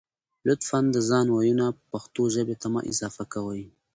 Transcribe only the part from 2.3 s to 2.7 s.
ژبې ته